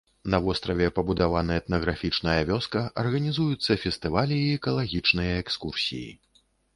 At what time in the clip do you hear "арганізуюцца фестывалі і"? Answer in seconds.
3.01-4.49